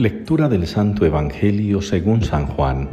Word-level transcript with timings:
Lectura 0.00 0.48
del 0.48 0.66
Santo 0.66 1.04
Evangelio 1.04 1.82
según 1.82 2.22
San 2.22 2.46
Juan. 2.46 2.88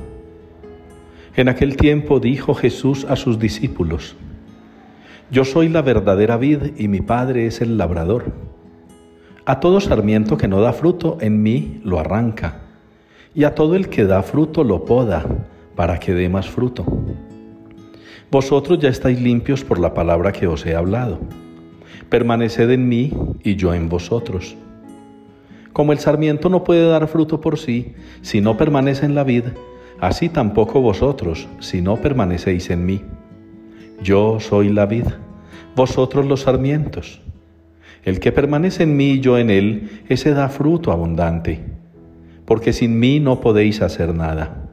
En 1.38 1.48
aquel 1.48 1.78
tiempo 1.78 2.20
dijo 2.20 2.54
Jesús 2.54 3.06
a 3.08 3.16
sus 3.16 3.40
discípulos, 3.40 4.18
Yo 5.32 5.46
soy 5.46 5.70
la 5.70 5.82
verdadera 5.82 6.36
vid 6.36 6.74
y 6.76 6.90
mi 6.90 7.00
Padre 7.00 7.48
es 7.48 7.62
el 7.62 7.78
labrador. 7.78 8.34
A 9.46 9.62
todo 9.62 9.80
sarmiento 9.80 10.36
que 10.36 10.50
no 10.50 10.60
da 10.60 10.74
fruto 10.74 11.18
en 11.22 11.42
mí 11.42 11.80
lo 11.86 11.98
arranca, 11.98 12.60
y 13.34 13.46
a 13.46 13.56
todo 13.56 13.78
el 13.78 13.88
que 13.88 14.04
da 14.04 14.22
fruto 14.22 14.66
lo 14.66 14.84
poda, 14.84 15.24
para 15.78 16.02
que 16.02 16.14
dé 16.14 16.28
más 16.28 16.50
fruto. 16.50 16.86
Vosotros 18.30 18.80
ya 18.80 18.90
estáis 18.90 19.22
limpios 19.22 19.64
por 19.64 19.80
la 19.80 19.94
palabra 19.94 20.34
que 20.34 20.46
os 20.46 20.66
he 20.66 20.76
hablado. 20.76 21.22
Permaneced 22.10 22.70
en 22.70 22.90
mí 22.90 23.14
y 23.46 23.56
yo 23.56 23.74
en 23.74 23.88
vosotros. 23.88 24.58
Como 25.78 25.92
el 25.92 26.00
sarmiento 26.00 26.50
no 26.50 26.64
puede 26.64 26.90
dar 26.90 27.08
fruto 27.08 27.40
por 27.40 27.60
sí 27.60 27.94
si 28.24 28.42
no 28.42 28.58
permanece 28.58 29.06
en 29.06 29.14
la 29.14 29.24
vid, 29.24 29.44
así 30.00 30.28
tampoco 30.28 30.82
vosotros 30.82 31.48
si 31.60 31.84
no 31.84 31.98
permanecéis 31.98 32.72
en 32.72 32.84
mí. 32.84 33.04
Yo 34.02 34.40
soy 34.40 34.70
la 34.70 34.88
vid, 34.88 35.06
vosotros 35.76 36.26
los 36.26 36.42
sarmientos. 36.42 37.22
El 38.04 38.20
que 38.20 38.32
permanece 38.32 38.82
en 38.82 38.98
mí 38.98 39.12
y 39.12 39.20
yo 39.20 39.38
en 39.38 39.52
él, 39.52 40.02
ese 40.10 40.32
da 40.32 40.50
fruto 40.50 40.92
abundante, 40.92 41.64
porque 42.46 42.74
sin 42.74 42.98
mí 42.98 43.20
no 43.20 43.40
podéis 43.40 43.84
hacer 43.84 44.16
nada. 44.16 44.72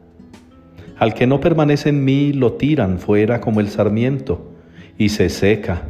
Al 0.97 1.13
que 1.13 1.27
no 1.27 1.39
permanece 1.39 1.91
en 1.91 2.03
mí 2.03 2.33
lo 2.33 2.55
tiran 2.55 2.99
fuera 2.99 3.43
como 3.43 3.61
el 3.61 3.69
sarmiento, 3.69 4.55
y 4.97 5.11
se 5.11 5.29
seca. 5.29 5.83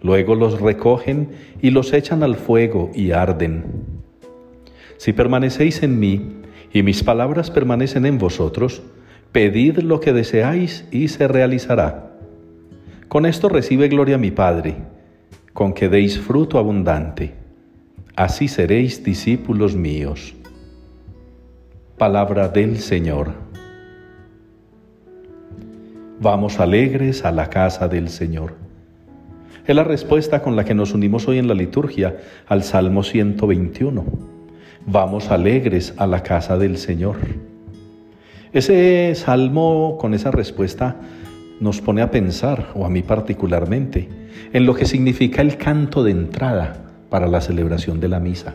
Luego 0.00 0.34
los 0.34 0.62
recogen 0.62 1.28
y 1.60 1.72
los 1.72 1.92
echan 1.92 2.22
al 2.22 2.36
fuego 2.36 2.90
y 2.94 3.10
arden. 3.10 3.81
Si 5.02 5.12
permanecéis 5.12 5.82
en 5.82 5.98
mí 5.98 6.28
y 6.72 6.84
mis 6.84 7.02
palabras 7.02 7.50
permanecen 7.50 8.06
en 8.06 8.18
vosotros, 8.18 8.82
pedid 9.32 9.78
lo 9.78 9.98
que 9.98 10.12
deseáis 10.12 10.86
y 10.92 11.08
se 11.08 11.26
realizará. 11.26 12.12
Con 13.08 13.26
esto 13.26 13.48
recibe 13.48 13.88
gloria 13.88 14.16
mi 14.16 14.30
Padre, 14.30 14.76
con 15.52 15.72
que 15.72 15.88
deis 15.88 16.20
fruto 16.20 16.56
abundante. 16.56 17.34
Así 18.14 18.46
seréis 18.46 19.02
discípulos 19.02 19.74
míos. 19.74 20.36
Palabra 21.98 22.46
del 22.48 22.78
Señor. 22.78 23.32
Vamos 26.20 26.60
alegres 26.60 27.24
a 27.24 27.32
la 27.32 27.50
casa 27.50 27.88
del 27.88 28.08
Señor. 28.08 28.54
Es 29.66 29.74
la 29.74 29.82
respuesta 29.82 30.42
con 30.42 30.54
la 30.54 30.64
que 30.64 30.74
nos 30.74 30.94
unimos 30.94 31.26
hoy 31.26 31.38
en 31.38 31.48
la 31.48 31.54
liturgia 31.54 32.18
al 32.46 32.62
Salmo 32.62 33.02
121 33.02 34.31
vamos 34.86 35.30
alegres 35.30 35.94
a 35.96 36.06
la 36.06 36.22
casa 36.22 36.58
del 36.58 36.76
Señor. 36.76 37.16
Ese 38.52 39.14
salmo 39.14 39.96
con 40.00 40.14
esa 40.14 40.30
respuesta 40.30 40.96
nos 41.60 41.80
pone 41.80 42.02
a 42.02 42.10
pensar, 42.10 42.72
o 42.74 42.84
a 42.84 42.90
mí 42.90 43.02
particularmente, 43.02 44.08
en 44.52 44.66
lo 44.66 44.74
que 44.74 44.84
significa 44.84 45.40
el 45.40 45.56
canto 45.56 46.02
de 46.02 46.10
entrada 46.10 46.76
para 47.08 47.28
la 47.28 47.40
celebración 47.40 48.00
de 48.00 48.08
la 48.08 48.20
misa. 48.20 48.54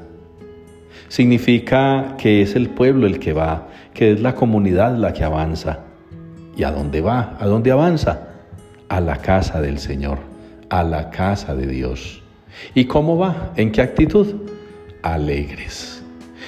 Significa 1.07 2.15
que 2.17 2.41
es 2.41 2.55
el 2.55 2.69
pueblo 2.69 3.07
el 3.07 3.19
que 3.19 3.33
va, 3.33 3.69
que 3.93 4.11
es 4.11 4.21
la 4.21 4.35
comunidad 4.35 4.97
la 4.97 5.13
que 5.13 5.23
avanza. 5.23 5.79
¿Y 6.55 6.63
a 6.63 6.71
dónde 6.71 7.01
va? 7.01 7.37
¿A 7.39 7.45
dónde 7.45 7.71
avanza? 7.71 8.27
A 8.89 8.99
la 8.99 9.17
casa 9.17 9.61
del 9.61 9.79
Señor, 9.79 10.17
a 10.69 10.83
la 10.83 11.09
casa 11.09 11.55
de 11.55 11.67
Dios. 11.67 12.21
¿Y 12.75 12.85
cómo 12.85 13.17
va? 13.17 13.53
¿En 13.55 13.71
qué 13.71 13.81
actitud? 13.81 14.35
Alegres. 15.01 16.03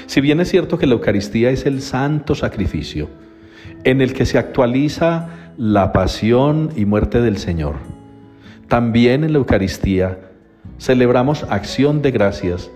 Si 0.10 0.22
bien 0.22 0.40
es 0.40 0.50
cierto 0.50 0.80
que 0.80 0.88
la 0.88 0.96
Eucaristía 0.96 1.52
es 1.52 1.68
el 1.68 1.84
santo 1.84 2.34
sacrificio 2.34 3.10
en 3.84 4.02
el 4.02 4.14
que 4.14 4.26
se 4.26 4.40
actualiza 4.40 5.52
la 5.56 5.94
pasión 5.94 6.72
y 6.76 6.86
muerte 6.86 7.22
del 7.22 7.38
Señor, 7.38 7.76
también 8.68 9.24
en 9.24 9.34
la 9.34 9.38
Eucaristía 9.38 10.18
celebramos 10.80 11.44
acción 11.52 12.02
de 12.02 12.10
gracias 12.10 12.72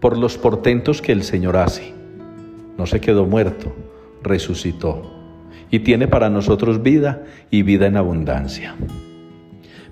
por 0.00 0.16
los 0.16 0.38
portentos 0.38 1.02
que 1.02 1.12
el 1.12 1.22
Señor 1.22 1.58
hace. 1.58 1.92
No 2.78 2.86
se 2.86 2.98
quedó 2.98 3.26
muerto, 3.26 3.76
resucitó 4.22 5.02
y 5.70 5.80
tiene 5.80 6.08
para 6.08 6.30
nosotros 6.30 6.82
vida 6.82 7.24
y 7.50 7.62
vida 7.62 7.88
en 7.88 7.98
abundancia. 7.98 8.74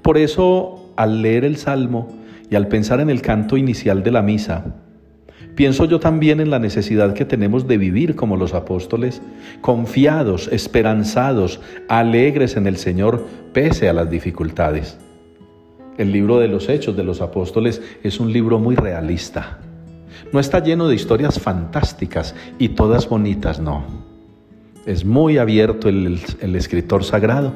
Por 0.00 0.16
eso, 0.16 0.90
al 0.96 1.20
leer 1.20 1.44
el 1.44 1.58
Salmo 1.58 2.08
y 2.48 2.54
al 2.54 2.68
pensar 2.68 3.00
en 3.00 3.10
el 3.10 3.20
canto 3.20 3.58
inicial 3.58 4.02
de 4.02 4.10
la 4.10 4.22
misa, 4.22 4.74
Pienso 5.58 5.86
yo 5.86 5.98
también 5.98 6.38
en 6.38 6.50
la 6.50 6.60
necesidad 6.60 7.14
que 7.14 7.24
tenemos 7.24 7.66
de 7.66 7.78
vivir 7.78 8.14
como 8.14 8.36
los 8.36 8.54
apóstoles, 8.54 9.20
confiados, 9.60 10.48
esperanzados, 10.52 11.58
alegres 11.88 12.56
en 12.56 12.68
el 12.68 12.76
Señor 12.76 13.26
pese 13.52 13.88
a 13.88 13.92
las 13.92 14.08
dificultades. 14.08 14.98
El 15.96 16.12
libro 16.12 16.38
de 16.38 16.46
los 16.46 16.68
Hechos 16.68 16.96
de 16.96 17.02
los 17.02 17.20
Apóstoles 17.20 17.82
es 18.04 18.20
un 18.20 18.32
libro 18.32 18.60
muy 18.60 18.76
realista. 18.76 19.58
No 20.32 20.38
está 20.38 20.62
lleno 20.62 20.86
de 20.86 20.94
historias 20.94 21.40
fantásticas 21.40 22.36
y 22.60 22.68
todas 22.68 23.08
bonitas, 23.08 23.58
no. 23.58 23.82
Es 24.86 25.04
muy 25.04 25.38
abierto 25.38 25.88
el, 25.88 26.20
el 26.40 26.54
escritor 26.54 27.02
sagrado 27.02 27.52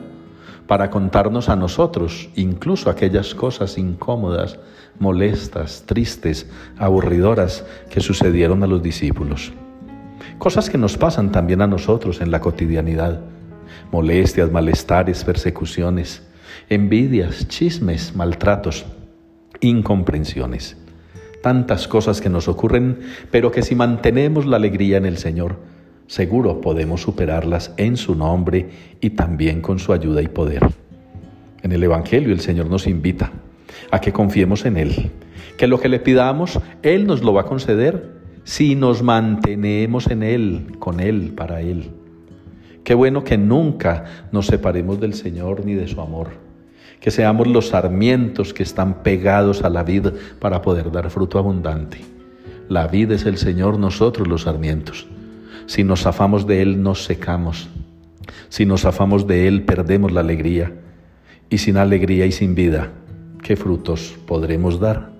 para 0.66 0.90
contarnos 0.90 1.48
a 1.48 1.56
nosotros 1.56 2.30
incluso 2.34 2.90
aquellas 2.90 3.34
cosas 3.34 3.78
incómodas, 3.78 4.58
molestas, 4.98 5.84
tristes, 5.86 6.48
aburridoras 6.78 7.64
que 7.90 8.00
sucedieron 8.00 8.62
a 8.62 8.66
los 8.66 8.82
discípulos. 8.82 9.52
Cosas 10.38 10.70
que 10.70 10.78
nos 10.78 10.96
pasan 10.96 11.32
también 11.32 11.62
a 11.62 11.66
nosotros 11.66 12.20
en 12.20 12.30
la 12.30 12.40
cotidianidad. 12.40 13.20
Molestias, 13.90 14.50
malestares, 14.50 15.24
persecuciones, 15.24 16.22
envidias, 16.68 17.48
chismes, 17.48 18.14
maltratos, 18.14 18.84
incomprensiones. 19.60 20.76
Tantas 21.42 21.88
cosas 21.88 22.20
que 22.20 22.28
nos 22.28 22.48
ocurren, 22.48 23.00
pero 23.30 23.50
que 23.50 23.62
si 23.62 23.74
mantenemos 23.74 24.46
la 24.46 24.56
alegría 24.56 24.96
en 24.96 25.06
el 25.06 25.18
Señor, 25.18 25.56
Seguro 26.06 26.60
podemos 26.60 27.02
superarlas 27.02 27.72
en 27.76 27.96
su 27.96 28.14
nombre 28.14 28.68
y 29.00 29.10
también 29.10 29.60
con 29.60 29.78
su 29.78 29.92
ayuda 29.92 30.22
y 30.22 30.28
poder. 30.28 30.62
En 31.62 31.72
el 31.72 31.82
Evangelio 31.82 32.32
el 32.32 32.40
Señor 32.40 32.68
nos 32.68 32.86
invita 32.86 33.32
a 33.90 34.00
que 34.00 34.12
confiemos 34.12 34.64
en 34.64 34.76
Él, 34.76 35.10
que 35.56 35.66
lo 35.66 35.80
que 35.80 35.88
le 35.88 36.00
pidamos, 36.00 36.60
Él 36.82 37.06
nos 37.06 37.22
lo 37.22 37.32
va 37.32 37.42
a 37.42 37.46
conceder 37.46 38.20
si 38.44 38.74
nos 38.74 39.02
mantenemos 39.02 40.08
en 40.08 40.22
Él, 40.22 40.76
con 40.78 41.00
Él, 41.00 41.32
para 41.36 41.60
Él. 41.60 41.90
Qué 42.84 42.94
bueno 42.94 43.22
que 43.22 43.38
nunca 43.38 44.04
nos 44.32 44.46
separemos 44.46 45.00
del 45.00 45.14
Señor 45.14 45.64
ni 45.64 45.74
de 45.74 45.86
su 45.86 46.00
amor, 46.00 46.30
que 47.00 47.12
seamos 47.12 47.46
los 47.46 47.68
sarmientos 47.68 48.52
que 48.52 48.64
están 48.64 49.02
pegados 49.02 49.62
a 49.62 49.70
la 49.70 49.84
vida 49.84 50.12
para 50.40 50.62
poder 50.62 50.90
dar 50.90 51.08
fruto 51.10 51.38
abundante. 51.38 51.98
La 52.68 52.88
vida 52.88 53.14
es 53.14 53.24
el 53.24 53.38
Señor, 53.38 53.78
nosotros 53.78 54.26
los 54.26 54.42
sarmientos. 54.42 55.06
Si 55.66 55.84
nos 55.84 56.02
zafamos 56.02 56.46
de 56.46 56.62
Él, 56.62 56.82
nos 56.82 57.04
secamos. 57.04 57.68
Si 58.48 58.66
nos 58.66 58.82
zafamos 58.82 59.26
de 59.26 59.48
Él, 59.48 59.64
perdemos 59.64 60.12
la 60.12 60.20
alegría. 60.20 60.72
Y 61.48 61.58
sin 61.58 61.76
alegría 61.76 62.26
y 62.26 62.32
sin 62.32 62.54
vida, 62.54 62.90
¿qué 63.42 63.56
frutos 63.56 64.16
podremos 64.26 64.80
dar? 64.80 65.11